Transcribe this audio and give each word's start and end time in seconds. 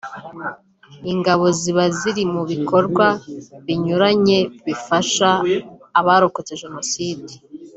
ingabo 1.11 1.45
ziba 1.59 1.85
ziri 1.97 2.23
mu 2.33 2.41
bikorwa 2.51 3.07
binyuranye 3.65 4.37
bifasha 4.65 5.29
abarokotse 5.99 6.53
jenoside 6.61 7.31